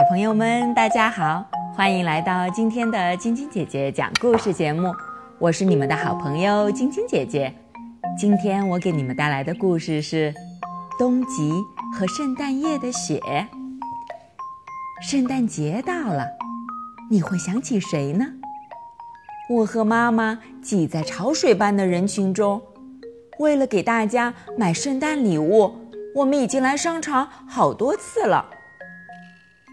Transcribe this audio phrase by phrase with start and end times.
[0.00, 1.44] 小朋友们，大家好，
[1.76, 4.90] 欢迎来到今天的晶晶姐姐讲故事节目。
[5.38, 7.54] 我是你们的好朋友晶晶姐姐。
[8.18, 10.32] 今天我给你们带来的故事是
[10.98, 11.52] 《冬极
[11.92, 13.20] 和圣诞夜的雪》。
[15.02, 16.26] 圣诞节到了，
[17.10, 18.24] 你会想起谁呢？
[19.50, 22.62] 我和妈妈挤在潮水般的人群中，
[23.38, 25.74] 为了给大家买圣诞礼物，
[26.14, 28.46] 我们已经来商场好多次了。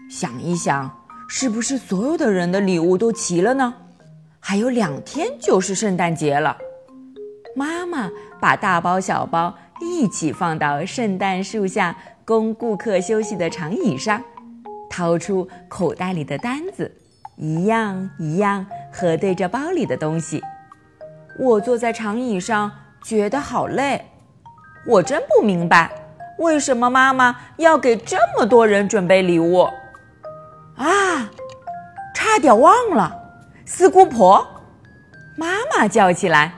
[0.08, 3.74] 想一想，是不是所有的人的礼物都齐了呢？
[4.40, 6.56] 还有两天就是圣诞节了。
[7.54, 11.94] 妈妈把大包小包一起放到圣诞树下
[12.24, 14.22] 供顾客休息的长椅上，
[14.88, 16.90] 掏出口袋里的单子，
[17.36, 20.42] 一样一样核对着包里的东西。
[21.38, 22.70] 我坐在长椅上，
[23.02, 24.06] 觉得好累。
[24.86, 25.90] 我真不明白，
[26.38, 29.68] 为什么妈妈要给这么多人准备礼物。
[30.78, 31.30] 啊！
[32.14, 33.16] 差点忘了，
[33.64, 34.44] 四姑婆！
[35.36, 36.52] 妈妈叫起来：“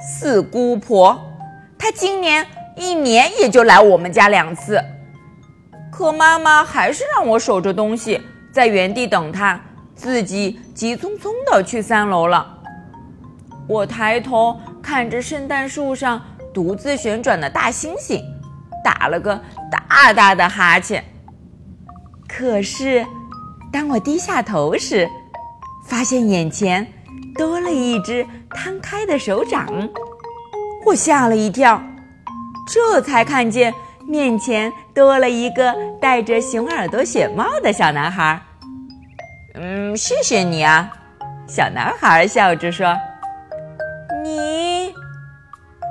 [0.00, 1.20] 四姑婆，
[1.76, 4.80] 她今年一年也就来我们家两次。”
[5.90, 8.20] 可妈妈还是让我守着东西，
[8.52, 9.60] 在原地等她，
[9.96, 12.58] 自己急匆匆的去三楼了。
[13.66, 16.20] 我抬头看着圣诞树上
[16.54, 18.22] 独自旋转的大猩猩，
[18.84, 21.04] 打了个大大的哈欠。
[22.28, 23.04] 可是。
[23.72, 25.08] 当我低下头时，
[25.86, 26.86] 发现眼前
[27.36, 29.66] 多了一只摊开的手掌，
[30.84, 31.80] 我吓了一跳，
[32.66, 33.72] 这才看见
[34.06, 38.40] 面前多了一个戴着熊耳朵雪帽的小男孩。
[39.54, 40.90] 嗯，谢谢你啊，
[41.46, 42.96] 小男孩笑着说。
[44.24, 44.92] 你，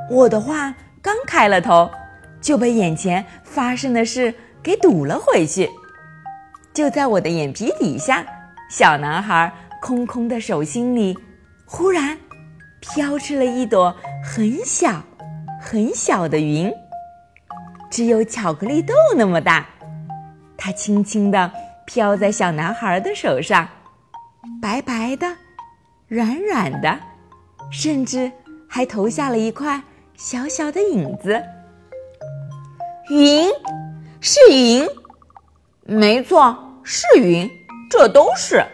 [0.10, 1.90] 我的话刚开了头，
[2.42, 5.70] 就被眼前发生的事给堵了回去。
[6.80, 8.26] 就在我的眼皮底下，
[8.70, 11.14] 小男孩空空的手心里，
[11.66, 12.18] 忽然
[12.80, 15.04] 飘出了一朵很小、
[15.60, 16.72] 很小的云，
[17.92, 19.68] 只有巧克力豆那么大。
[20.58, 21.52] 它轻轻地
[21.86, 23.68] 飘在小男孩的手上，
[24.62, 25.28] 白白的、
[26.08, 26.98] 软软的，
[27.70, 28.32] 甚至
[28.70, 29.84] 还投下了一块
[30.16, 31.44] 小小的影子。
[33.10, 33.50] 云，
[34.22, 34.88] 是云。
[35.84, 37.48] 没错，是云，
[37.88, 38.66] 这都是。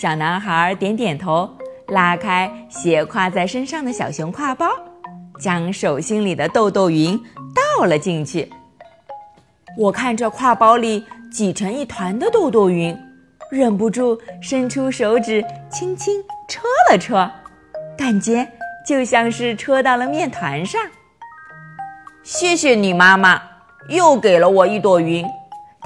[0.00, 1.46] 小男孩点点头，
[1.88, 4.70] 拉开斜挎在身上的小熊挎包，
[5.38, 7.14] 将手心里的豆豆云
[7.54, 8.50] 倒了进去。
[9.76, 12.98] 我看着挎包里挤成一团的豆豆云，
[13.50, 17.30] 忍不住伸出手指轻轻戳了戳，
[17.98, 18.50] 感觉
[18.88, 20.80] 就像是戳到了面团上。
[22.22, 23.42] 谢谢你，妈妈，
[23.90, 25.22] 又给了我一朵云。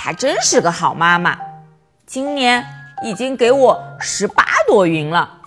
[0.00, 1.36] 她真是个好妈妈，
[2.06, 2.64] 今年
[3.02, 5.40] 已经给我十八朵云了。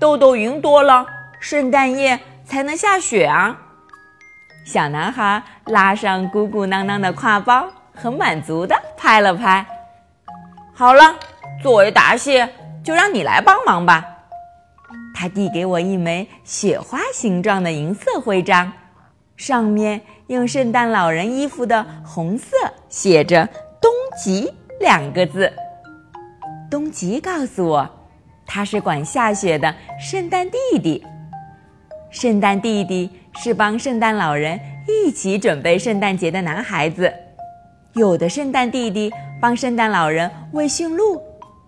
[0.00, 1.06] 豆豆云多了，
[1.40, 3.56] 圣诞夜才能下雪啊！
[4.64, 9.64] 小男孩拉上鼓鼓囊囊的挎包，很满足的拍了拍。
[10.74, 11.14] 好了，
[11.62, 12.52] 作为答谢，
[12.82, 14.04] 就让你来帮忙吧。
[15.14, 18.72] 他递给我一枚雪花形状的银色徽章，
[19.36, 22.48] 上面用圣诞老人衣服的红色
[22.88, 23.48] 写着。
[23.80, 23.90] 东
[24.22, 25.52] 极两个字，
[26.70, 27.88] 东极告诉我，
[28.46, 31.04] 他是管下雪的圣诞弟弟。
[32.10, 37.12] 圣诞弟弟是帮圣诞老人一起准备圣诞节的男孩子。
[37.94, 41.20] 有的圣诞弟弟帮圣诞老人喂驯鹿，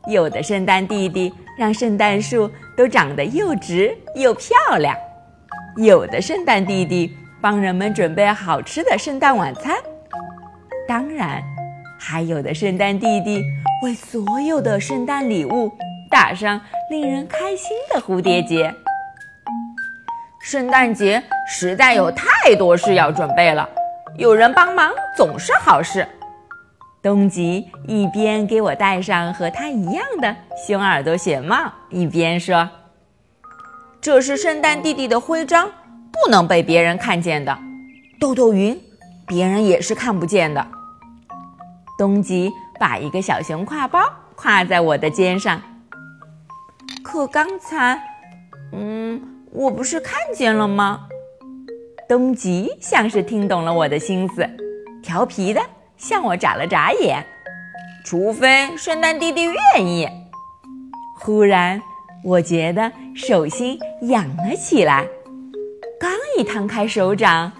[0.08, 4.96] 有的圣诞弟弟让圣诞树都长得又直又漂亮，
[5.76, 9.76] 有的圣诞弟弟帮人们准备好吃的圣诞晚餐。
[10.86, 11.57] 当然。
[11.98, 13.42] 还有的圣诞弟弟
[13.82, 15.70] 为所有的圣诞礼物
[16.10, 18.72] 打上令人开心的蝴蝶结。
[20.40, 23.68] 圣诞节实在有太多事要准备了，
[24.16, 26.06] 有人帮忙总是好事。
[27.02, 30.34] 东极一边给我戴上和他一样的
[30.66, 32.68] 熊耳朵雪帽，一边说
[34.00, 35.70] ：“这是圣诞弟弟的徽章，
[36.10, 37.56] 不能被别人看见的。
[38.18, 38.80] 豆豆云，
[39.26, 40.66] 别人也是看不见的。”
[41.98, 42.48] 东极
[42.78, 44.00] 把一个小熊挎包
[44.36, 45.60] 挎在我的肩上，
[47.02, 48.00] 可刚才，
[48.72, 51.08] 嗯，我不是看见了吗？
[52.08, 54.48] 东极像是听懂了我的心思，
[55.02, 55.60] 调皮的
[55.96, 57.26] 向我眨了眨眼。
[58.04, 60.08] 除非圣诞弟弟愿意。
[61.18, 61.82] 忽然，
[62.22, 65.04] 我觉得手心痒了起来，
[65.98, 67.50] 刚一摊开手掌，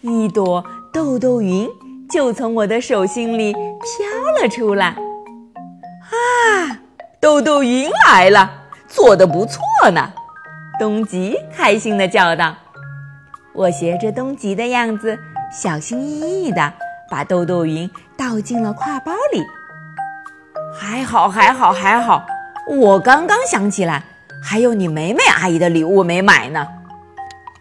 [0.00, 1.68] 一朵豆豆云。
[2.12, 4.88] 就从我的手心里飘了出来。
[4.88, 6.78] 啊，
[7.18, 8.50] 豆豆云来了，
[8.86, 10.12] 做的不错呢！
[10.78, 12.54] 东极开心的叫道。
[13.54, 15.18] 我学着东极的样子，
[15.50, 16.70] 小心翼翼地
[17.10, 19.42] 把豆豆云倒进了挎包里。
[20.78, 22.26] 还好，还好，还好！
[22.68, 24.02] 我刚刚想起来，
[24.42, 26.68] 还有你美美阿姨的礼物没买呢。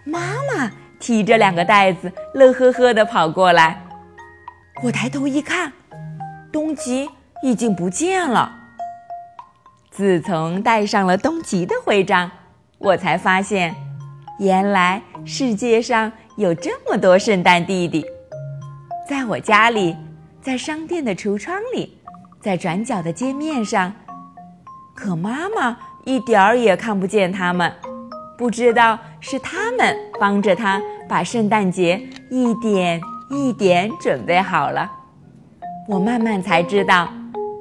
[0.03, 0.69] 妈妈
[1.00, 3.80] 提着两个袋子，乐呵呵地跑过来。
[4.83, 5.71] 我抬头一看，
[6.51, 7.07] 东极
[7.43, 8.51] 已经不见了。
[9.91, 12.31] 自从戴上了东极的徽章，
[12.79, 13.75] 我才发现，
[14.39, 18.03] 原来世界上有这么多圣诞弟弟。
[19.07, 19.95] 在我家里，
[20.41, 21.95] 在商店的橱窗里，
[22.39, 23.93] 在转角的街面上，
[24.95, 27.71] 可妈妈一点儿也看不见他们。
[28.35, 32.01] 不知道是他们帮着他把圣诞节
[32.31, 32.99] 一点
[33.31, 34.91] 一点准备好了。
[35.87, 37.09] 我慢慢才知道，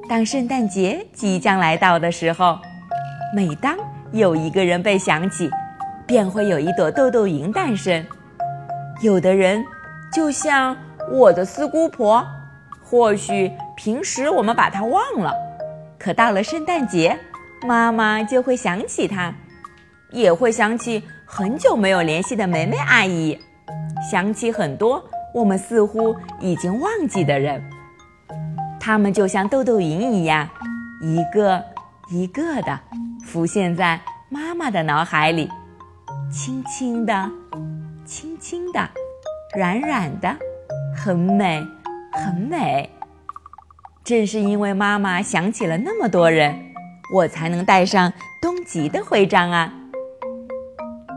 [0.08, 2.58] 当圣诞节即将来到的时候，
[3.34, 3.76] 每当
[4.12, 5.48] 有一个人被想起，
[6.06, 8.04] 便会有一朵豆豆云诞生。
[9.00, 9.64] 有的人
[10.12, 10.76] 就像
[11.12, 12.26] 我的四姑婆，
[12.82, 15.32] 或许平时我们把她忘了，
[15.98, 17.16] 可到了圣诞节，
[17.66, 19.32] 妈妈就会想起她。
[20.10, 23.38] 也会想起很久没有联系的梅梅阿姨，
[24.10, 25.00] 想起很多
[25.32, 27.62] 我们似乎已经忘记的人。
[28.78, 30.48] 他们就像豆豆云一样，
[31.02, 31.62] 一个
[32.10, 32.80] 一个的
[33.24, 35.48] 浮现在妈妈的脑海里，
[36.32, 37.30] 轻轻的，
[38.04, 38.88] 轻轻的，
[39.56, 40.34] 软软的，
[40.96, 41.62] 很美，
[42.12, 42.88] 很美。
[44.02, 46.72] 正是因为妈妈想起了那么多人，
[47.14, 49.72] 我才能带上东极的徽章啊。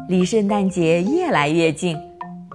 [0.09, 1.97] 离圣诞节越来越近，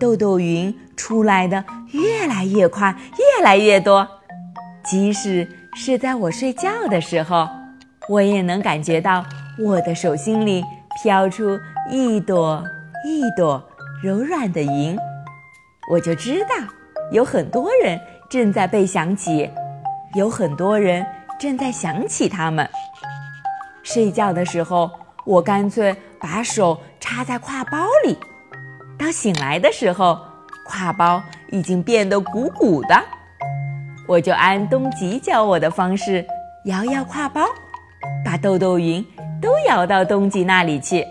[0.01, 4.07] 豆豆云出来的越来越快，越来越多。
[4.85, 7.49] 即使是在我睡觉的时候，
[8.09, 9.25] 我也能感觉到
[9.59, 10.65] 我的手心里
[11.03, 11.59] 飘出
[11.91, 12.63] 一朵
[13.05, 13.63] 一朵
[14.03, 14.97] 柔软的云。
[15.91, 16.49] 我就知道，
[17.13, 18.01] 有很多人
[18.31, 19.51] 正在被想起，
[20.15, 21.05] 有很多人
[21.39, 22.69] 正在想起他们。
[23.83, 24.91] 睡觉的时候，
[25.25, 26.79] 我干脆把手。
[27.01, 28.19] 插在挎包里，
[29.09, 30.19] 当醒来的时候，
[30.69, 32.95] 挎包已经变得鼓鼓的。
[34.07, 36.23] 我就按东极教我的方式
[36.67, 37.41] 摇摇挎包，
[38.23, 39.03] 把豆豆云
[39.41, 41.07] 都摇到东极那里去。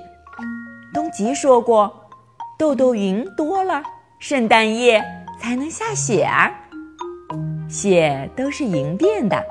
[0.94, 1.92] 东极说过，
[2.56, 3.82] 豆豆云多了，
[4.20, 5.04] 圣诞夜
[5.40, 6.52] 才能下雪啊。
[7.68, 9.44] 雪都是云变的，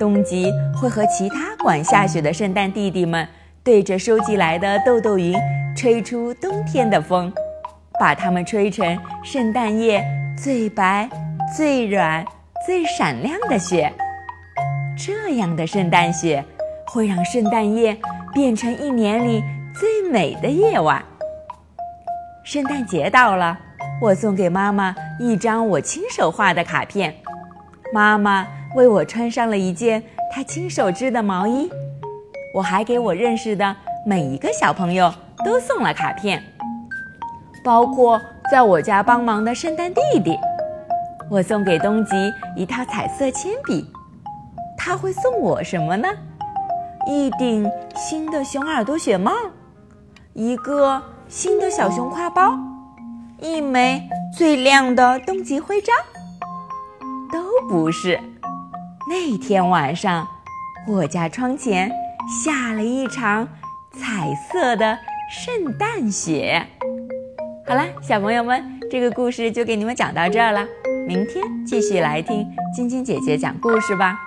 [0.00, 3.28] 东极会和其他管下雪的圣诞弟弟们
[3.62, 5.32] 对着收集来的豆豆云。
[5.76, 7.32] 吹出冬天的风，
[7.98, 10.04] 把它们吹成圣诞夜
[10.36, 11.08] 最白、
[11.56, 12.24] 最软、
[12.66, 13.92] 最闪亮的雪。
[14.96, 16.44] 这样的圣诞雪
[16.86, 17.96] 会让圣诞夜
[18.32, 19.42] 变成一年里
[19.74, 21.02] 最美的夜晚。
[22.44, 23.58] 圣诞节到了，
[24.00, 27.14] 我送给妈妈一张我亲手画的卡片，
[27.92, 30.02] 妈妈为我穿上了一件
[30.32, 31.70] 她亲手织的毛衣。
[32.54, 35.12] 我还给我认识的每一个小朋友。
[35.44, 36.42] 都送了卡片，
[37.64, 40.36] 包括在我家帮忙的圣诞弟弟。
[41.30, 42.14] 我送给东极
[42.54, 43.90] 一套彩色铅笔，
[44.76, 46.06] 他会送我什么呢？
[47.06, 49.32] 一顶新的熊耳朵雪帽，
[50.34, 52.52] 一个新的小熊挎包，
[53.40, 54.06] 一枚
[54.36, 55.96] 最亮的东极徽章。
[57.32, 58.20] 都不是。
[59.08, 60.28] 那天晚上，
[60.86, 61.90] 我家窗前
[62.44, 63.48] 下了一场
[63.90, 64.98] 彩色的。
[65.30, 66.64] 圣诞雪，
[67.66, 70.66] 好了，小朋友们，这个故事就给你们讲到这儿了。
[71.08, 74.18] 明天继续来听晶晶姐姐讲故事吧。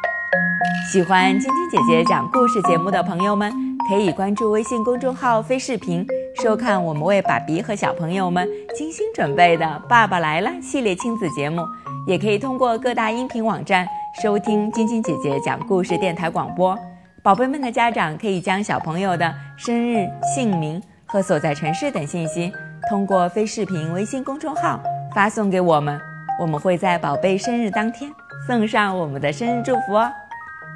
[0.92, 3.54] 喜欢晶晶姐姐讲故事节目的朋友们，
[3.88, 6.04] 可以关注微信公众号“飞视频”，
[6.42, 11.62] 收看我们为爸比和小朋友们精心准备的《爸爸来了》系列亲子节目。
[12.08, 13.88] 也可以通过各大音频网站
[14.24, 16.76] 收听晶晶姐姐讲故事电台广播。
[17.22, 22.52] 宝贝们的家长可以将小朋友的生日、姓名和所在城市等信息，
[22.90, 24.80] 通过非视频微信公众号
[25.14, 26.00] 发送给我们，
[26.40, 28.12] 我们会在宝贝生日当天
[28.46, 30.12] 送上我们的生日祝福哦。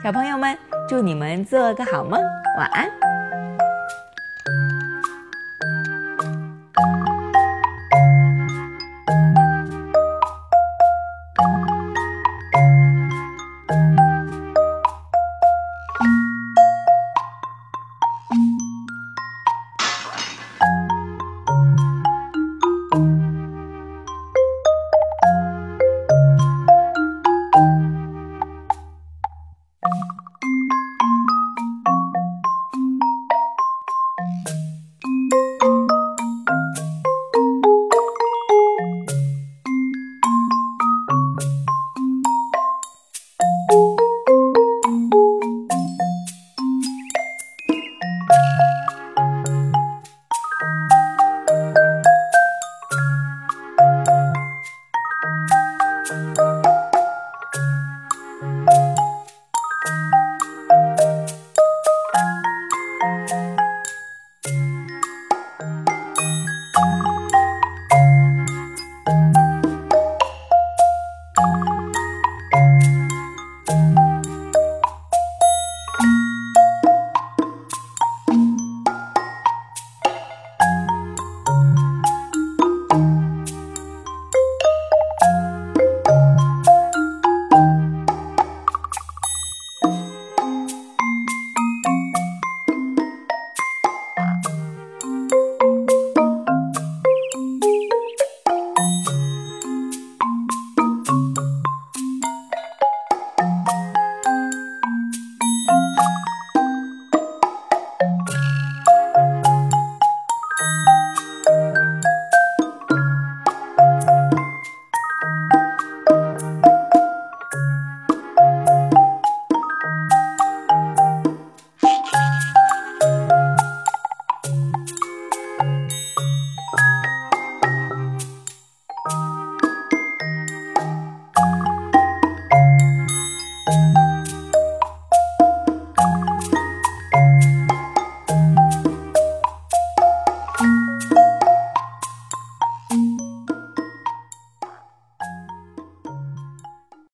[0.04, 0.58] 小朋友们，
[0.90, 2.20] 祝你们做个好梦，
[2.58, 3.11] 晚安。